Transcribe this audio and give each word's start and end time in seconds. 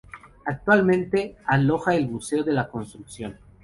Actualmente, 0.47 1.35
aloja 1.45 1.93
el 1.93 2.09
Museo 2.09 2.43
de 2.43 2.53
la 2.53 2.67
Construcción. 2.69 3.37